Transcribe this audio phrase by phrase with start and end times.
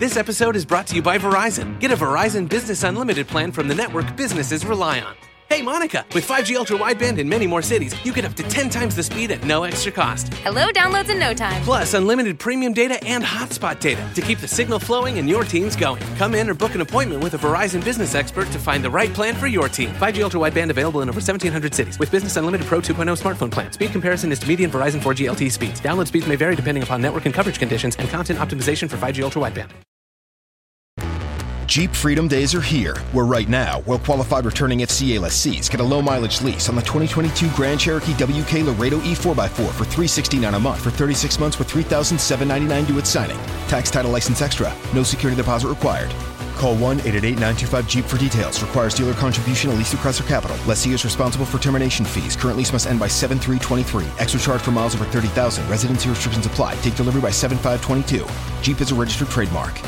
[0.00, 1.78] This episode is brought to you by Verizon.
[1.78, 5.14] Get a Verizon Business Unlimited plan from the network businesses rely on.
[5.50, 8.70] Hey, Monica, with 5G ultra wideband in many more cities, you get up to 10
[8.70, 10.32] times the speed at no extra cost.
[10.36, 11.62] Hello, downloads in no time.
[11.64, 15.76] Plus, unlimited premium data and hotspot data to keep the signal flowing and your teams
[15.76, 16.02] going.
[16.16, 19.12] Come in or book an appointment with a Verizon business expert to find the right
[19.12, 19.90] plan for your team.
[19.96, 23.70] 5G ultra wideband available in over 1,700 cities with Business Unlimited Pro 2.0 smartphone plan.
[23.70, 25.78] Speed comparison is to median Verizon 4G LTE speeds.
[25.78, 29.22] Download speeds may vary depending upon network and coverage conditions and content optimization for 5G
[29.22, 29.68] ultra wideband.
[31.70, 35.84] Jeep Freedom Days are here, where right now, well qualified returning FCA lessees get a
[35.84, 40.82] low mileage lease on the 2022 Grand Cherokee WK Laredo E4x4 for 369 a month
[40.82, 43.38] for 36 months with $3,799 due at signing.
[43.68, 44.74] Tax title license extra.
[44.92, 46.10] No security deposit required.
[46.56, 48.60] Call 1 888 925 Jeep for details.
[48.60, 50.56] Requires dealer contribution at least through Chrysler Capital.
[50.66, 52.34] Lessee is responsible for termination fees.
[52.34, 54.06] Current lease must end by 7323.
[54.18, 55.68] Extra charge for miles over 30,000.
[55.70, 56.74] Residency restrictions apply.
[56.82, 58.26] Take delivery by 7522.
[58.60, 59.80] Jeep is a registered trademark.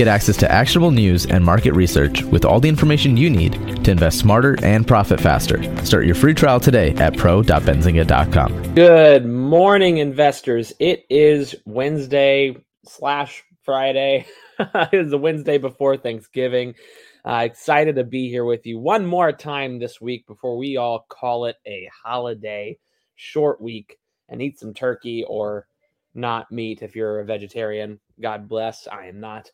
[0.00, 3.90] Get access to actionable news and market research with all the information you need to
[3.90, 5.62] invest smarter and profit faster.
[5.84, 8.74] Start your free trial today at pro.benzinga.com.
[8.74, 10.72] Good morning, investors.
[10.78, 14.24] It is Wednesday slash Friday.
[14.58, 16.76] it is the Wednesday before Thanksgiving.
[17.22, 21.04] Uh, excited to be here with you one more time this week before we all
[21.10, 22.78] call it a holiday
[23.16, 23.98] short week
[24.30, 25.66] and eat some turkey or
[26.14, 28.00] not meat if you're a vegetarian.
[28.18, 28.88] God bless.
[28.90, 29.50] I am not.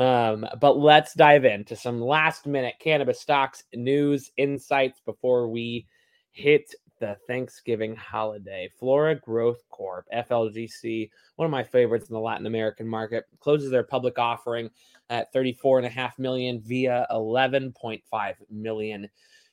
[0.00, 5.86] Um, but let's dive into some last minute cannabis stocks news insights before we
[6.32, 8.70] hit the Thanksgiving holiday.
[8.78, 13.82] Flora Growth Corp, FLGC, one of my favorites in the Latin American market, closes their
[13.82, 14.70] public offering
[15.10, 19.06] at 34.5 million via 11.5 million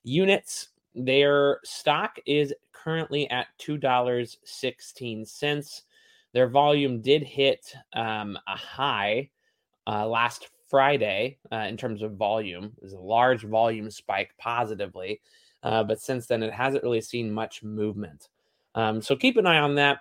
[0.03, 0.69] units.
[0.95, 5.81] Their stock is currently at $2.16.
[6.31, 9.29] Their volume did hit um, a high
[9.88, 12.73] uh, last Friday uh, in terms of volume.
[12.81, 15.21] Was a large volume spike positively,
[15.63, 18.30] uh, but since then it hasn't really seen much movement.
[18.75, 19.99] Um, so keep an eye on that.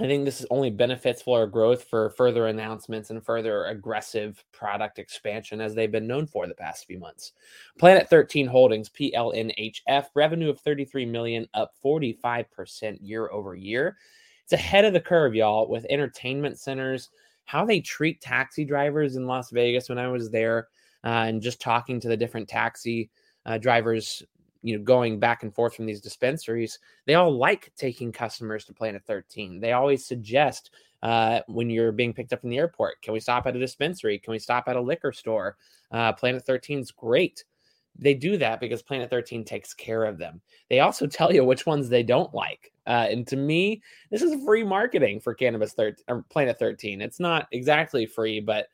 [0.00, 5.60] I think this only benefits Flora Growth for further announcements and further aggressive product expansion
[5.60, 7.32] as they've been known for the past few months.
[7.78, 13.96] Planet 13 Holdings, PLNHF, revenue of 33 million, up 45% year over year.
[14.42, 17.10] It's ahead of the curve, y'all, with entertainment centers
[17.44, 20.68] how they treat taxi drivers in Las Vegas when I was there,
[21.04, 23.10] uh, and just talking to the different taxi
[23.46, 24.22] uh, drivers,
[24.62, 28.72] you know, going back and forth from these dispensaries, they all like taking customers to
[28.72, 29.60] Planet 13.
[29.60, 30.70] They always suggest
[31.02, 34.18] uh, when you're being picked up from the airport, can we stop at a dispensary?
[34.18, 35.58] Can we stop at a liquor store?
[35.90, 37.44] Uh, Planet 13 is great.
[37.96, 40.40] They do that because Planet 13 takes care of them.
[40.68, 42.72] They also tell you which ones they don't like.
[42.86, 47.00] Uh, and to me, this is free marketing for Cannabis 13 or Planet 13.
[47.00, 48.68] It's not exactly free, but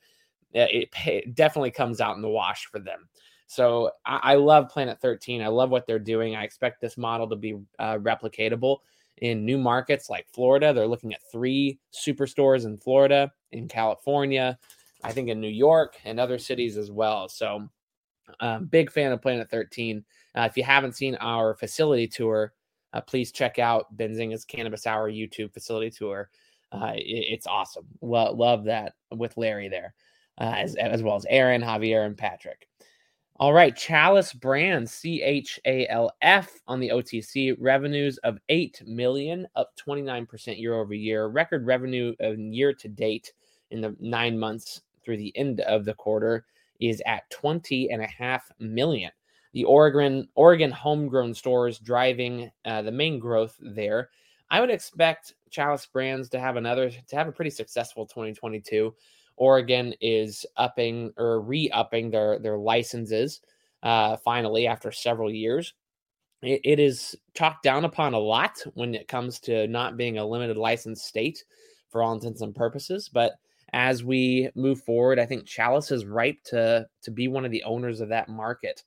[0.52, 3.08] it, pay, it definitely comes out in the wash for them.
[3.46, 5.42] So I, I, love Planet 13.
[5.42, 6.34] I love what they're doing.
[6.34, 8.78] I expect this model to be uh, replicatable
[9.18, 10.72] in new markets like Florida.
[10.72, 14.58] They're looking at three superstores in Florida, in California,
[15.02, 17.28] I think in New York and other cities as well.
[17.28, 17.68] So,
[18.40, 20.04] um, big fan of Planet 13.
[20.36, 22.52] Uh, if you haven't seen our facility tour,
[22.92, 26.30] uh, please check out Benzinga's Cannabis Hour YouTube facility tour.
[26.72, 27.86] Uh, it, it's awesome.
[28.00, 29.94] Love that with Larry there,
[30.40, 32.68] uh, as, as well as Aaron, Javier, and Patrick.
[33.36, 38.82] All right, Chalice Brands, C H A L F on the OTC revenues of 8
[38.86, 41.26] million, up 29% year over year.
[41.28, 43.32] Record revenue of year to date
[43.70, 46.44] in the nine months through the end of the quarter
[46.80, 49.10] is at 20 and a half million
[49.52, 54.10] the Oregon Oregon homegrown stores driving uh, the main growth there.
[54.50, 58.94] I would expect Chalice Brands to have another to have a pretty successful 2022.
[59.36, 63.40] Oregon is upping or re-upping their their licenses
[63.82, 65.74] uh, finally after several years.
[66.42, 70.26] It, it is talked down upon a lot when it comes to not being a
[70.26, 71.44] limited license state
[71.88, 73.32] for all intents and purposes, but
[73.72, 77.62] as we move forward, I think Chalice is ripe to to be one of the
[77.64, 78.82] owners of that market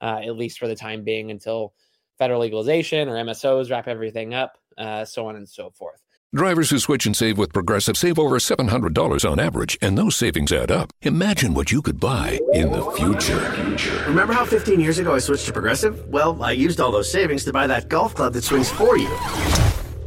[0.00, 1.74] uh, at least for the time being until
[2.18, 6.00] federal legalization or MSOs wrap everything up, uh, so on and so forth.
[6.34, 10.52] Drivers who switch and save with Progressive save over $700 on average, and those savings
[10.52, 10.92] add up.
[11.02, 14.04] Imagine what you could buy in the future.
[14.06, 16.06] Remember how 15 years ago I switched to Progressive?
[16.08, 19.08] Well, I used all those savings to buy that golf club that swings for you.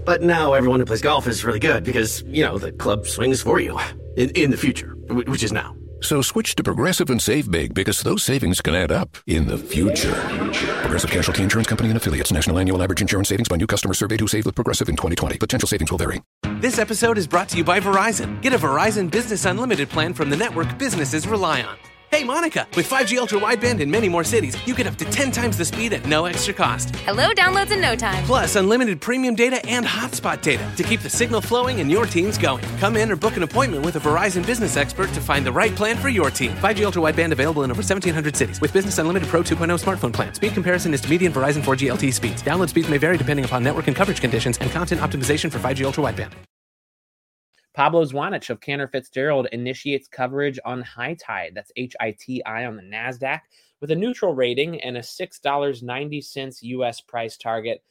[0.06, 3.42] But now everyone who plays golf is really good because, you know, the club swings
[3.42, 3.80] for you
[4.20, 5.76] in, in the future, which is now.
[6.02, 9.58] So switch to Progressive and save big because those savings can add up in the
[9.58, 10.14] future.
[10.82, 12.32] Progressive Casualty Insurance Company and affiliates.
[12.32, 15.38] National annual average insurance savings by new customer surveyed who saved with Progressive in 2020.
[15.38, 16.22] Potential savings will vary.
[16.62, 18.42] This episode is brought to you by Verizon.
[18.42, 21.78] Get a Verizon Business Unlimited plan from the network businesses rely on.
[22.12, 25.30] Hey, Monica, with 5G ultra wideband in many more cities, you get up to 10
[25.32, 26.96] times the speed at no extra cost.
[27.06, 28.24] Hello, downloads in no time.
[28.24, 32.36] Plus, unlimited premium data and hotspot data to keep the signal flowing and your teams
[32.36, 32.66] going.
[32.80, 35.76] Come in or book an appointment with a Verizon business expert to find the right
[35.76, 36.52] plan for your team.
[36.54, 40.34] 5G ultra wideband available in over 1,700 cities with Business Unlimited Pro 2.0 smartphone plan.
[40.34, 42.42] Speed comparison is to median Verizon 4G LTE speeds.
[42.42, 45.86] Download speeds may vary depending upon network and coverage conditions and content optimization for 5G
[45.86, 46.32] ultra wideband.
[47.74, 51.52] Pablo Zuanic of Cantor Fitzgerald initiates coverage on High Tide.
[51.56, 53.40] That's H I T I on the NASDAQ
[53.80, 57.84] with a neutral rating and a $6.90 US price target.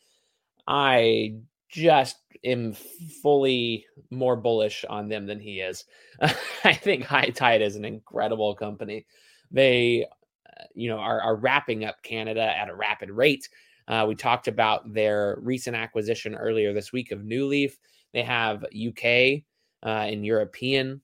[0.66, 1.36] I
[1.68, 2.74] just am
[3.22, 5.84] fully more bullish on them than he is.
[6.64, 9.06] I think High Tide is an incredible company.
[9.50, 10.06] They,
[10.46, 13.48] uh, you know, are, are wrapping up Canada at a rapid rate.
[13.86, 17.72] Uh, we talked about their recent acquisition earlier this week of NuLeaf.
[18.12, 19.44] They have UK
[19.86, 21.00] and European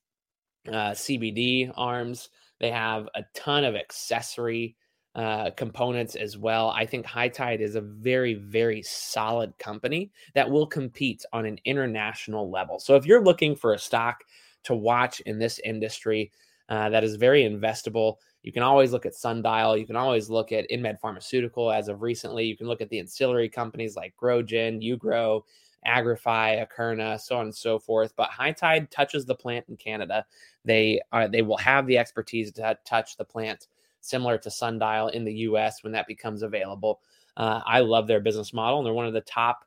[0.68, 2.30] uh, CBD arms.
[2.60, 4.76] They have a ton of accessory
[5.14, 6.70] uh, components as well.
[6.70, 11.58] I think High Tide is a very, very solid company that will compete on an
[11.64, 12.80] international level.
[12.80, 14.24] So if you're looking for a stock
[14.64, 16.32] to watch in this industry
[16.68, 19.76] uh, that is very investable, you can always look at Sundial.
[19.76, 22.44] You can always look at InMed Pharmaceutical as of recently.
[22.44, 25.42] You can look at the ancillary companies like GrowGen, UGrow,
[25.86, 28.14] Agrify, Akerna, so on and so forth.
[28.16, 30.24] But High Tide touches the plant in Canada.
[30.64, 33.68] They are they will have the expertise to touch the plant,
[34.00, 35.82] similar to Sundial in the U.S.
[35.82, 37.00] when that becomes available.
[37.36, 39.64] Uh, I love their business model, and they're one of the top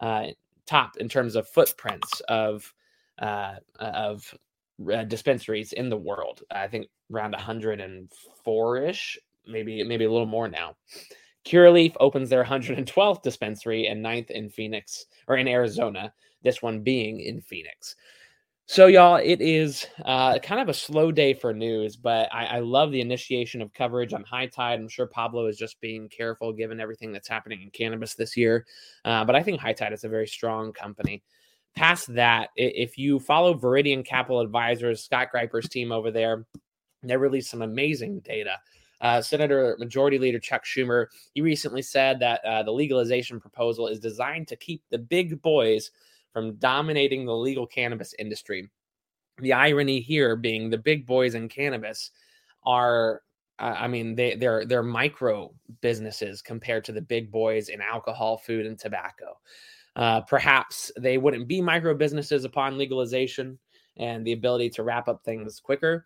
[0.00, 0.26] uh,
[0.66, 2.72] top in terms of footprints of
[3.18, 4.34] uh, of
[4.92, 6.42] uh, dispensaries in the world.
[6.50, 10.76] I think around 104 ish, maybe maybe a little more now.
[11.46, 16.12] Curaleaf opens their 112th dispensary and ninth in Phoenix or in Arizona,
[16.42, 17.94] this one being in Phoenix.
[18.68, 22.58] So, y'all, it is uh, kind of a slow day for news, but I, I,
[22.58, 24.80] love the initiation of coverage on high tide.
[24.80, 28.66] I'm sure Pablo is just being careful given everything that's happening in cannabis this year.
[29.04, 31.22] Uh, but I think high tide is a very strong company.
[31.76, 36.44] Past that, if you follow Viridian Capital Advisors, Scott Greiper's team over there,
[37.04, 38.58] they released some amazing data
[39.00, 44.00] uh, Senator Majority Leader Chuck Schumer, he recently said that uh, the legalization proposal is
[44.00, 45.90] designed to keep the big boys
[46.32, 48.68] from dominating the legal cannabis industry.
[49.38, 52.10] The irony here being the big boys in cannabis
[52.64, 53.22] are
[53.58, 58.36] uh, I mean, they, they're they're micro businesses compared to the big boys in alcohol,
[58.36, 59.38] food, and tobacco.
[59.94, 63.58] Uh, perhaps they wouldn't be micro businesses upon legalization
[63.96, 66.04] and the ability to wrap up things quicker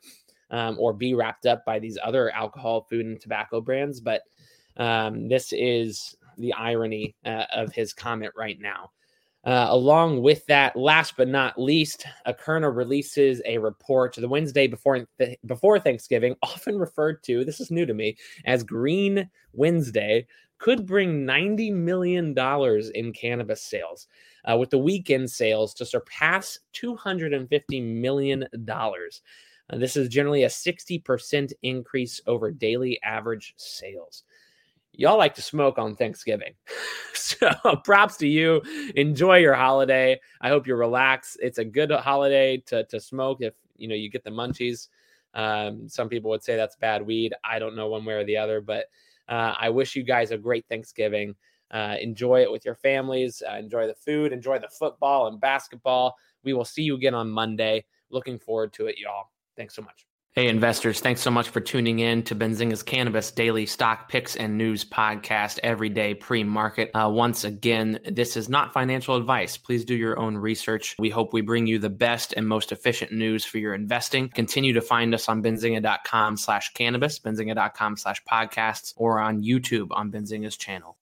[0.50, 4.00] um, or be wrapped up by these other alcohol, food, and tobacco brands.
[4.00, 4.22] But
[4.76, 8.90] um, this is the irony uh, of his comment right now.
[9.44, 15.06] Uh, along with that, last but not least, Akerna releases a report the Wednesday before
[15.18, 17.42] th- before Thanksgiving, often referred to.
[17.44, 20.26] This is new to me as Green Wednesday.
[20.58, 24.08] Could bring ninety million dollars in cannabis sales,
[24.44, 29.22] uh, with the weekend sales to surpass two hundred and fifty million dollars.
[29.70, 34.24] Uh, this is generally a 60% increase over daily average sales.
[34.92, 36.54] Y'all like to smoke on Thanksgiving.
[37.14, 37.48] so
[37.84, 38.60] props to you.
[38.96, 40.20] Enjoy your holiday.
[40.40, 41.36] I hope you relax.
[41.40, 44.88] It's a good holiday to, to smoke if you know you get the munchies.
[45.32, 47.34] Um, some people would say that's bad weed.
[47.44, 48.86] I don't know one way or the other, but
[49.28, 51.36] uh, I wish you guys a great Thanksgiving.
[51.70, 53.42] Uh, enjoy it with your families.
[53.48, 54.32] Uh, enjoy the food.
[54.32, 56.16] Enjoy the football and basketball.
[56.42, 57.84] We will see you again on Monday.
[58.10, 59.28] Looking forward to it, y'all.
[59.60, 60.06] Thanks so much.
[60.32, 64.56] Hey, investors, thanks so much for tuning in to Benzinga's Cannabis Daily Stock Picks and
[64.56, 66.90] News Podcast every day pre market.
[66.94, 69.58] Uh, once again, this is not financial advice.
[69.58, 70.96] Please do your own research.
[70.98, 74.30] We hope we bring you the best and most efficient news for your investing.
[74.30, 80.10] Continue to find us on benzinga.com slash cannabis, benzinga.com slash podcasts, or on YouTube on
[80.10, 80.96] Benzinga's channel.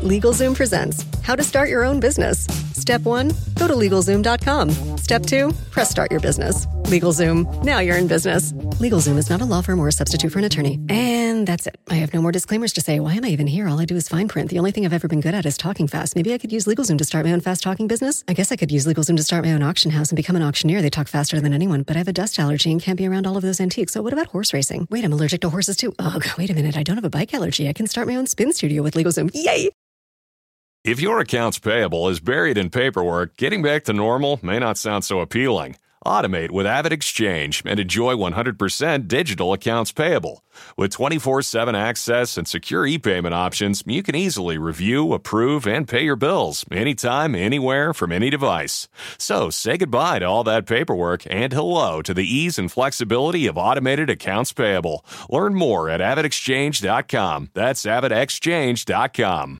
[0.00, 2.46] LegalZoom presents how to start your own business.
[2.72, 4.70] Step one, go to LegalZoom.com.
[4.96, 6.66] Step two, press start your business.
[6.88, 8.52] LegalZoom, now you're in business.
[8.80, 10.80] LegalZoom is not a law firm or a substitute for an attorney.
[10.88, 11.78] And that's it.
[11.90, 12.98] I have no more disclaimers to say.
[12.98, 13.68] Why am I even here?
[13.68, 14.48] All I do is fine print.
[14.48, 16.16] The only thing I've ever been good at is talking fast.
[16.16, 18.24] Maybe I could use LegalZoom to start my own fast talking business.
[18.26, 20.42] I guess I could use LegalZoom to start my own auction house and become an
[20.42, 20.80] auctioneer.
[20.80, 23.26] They talk faster than anyone, but I have a dust allergy and can't be around
[23.26, 23.92] all of those antiques.
[23.92, 24.88] So what about horse racing?
[24.90, 25.94] Wait, I'm allergic to horses too.
[25.98, 26.78] Ugh, wait a minute.
[26.78, 27.68] I don't have a bike allergy.
[27.68, 29.30] I can start my own spin studio with LegalZoom.
[29.34, 29.68] Yay!
[30.84, 35.04] If your accounts payable is buried in paperwork, getting back to normal may not sound
[35.04, 35.76] so appealing.
[36.06, 40.44] Automate with AvidXchange and enjoy 100% digital accounts payable.
[40.76, 45.86] With 24 7 access and secure e payment options, you can easily review, approve, and
[45.86, 48.88] pay your bills anytime, anywhere, from any device.
[49.18, 53.58] So say goodbye to all that paperwork and hello to the ease and flexibility of
[53.58, 55.04] automated accounts payable.
[55.28, 57.50] Learn more at avidxchange.com.
[57.54, 59.58] That's avidxchange.com.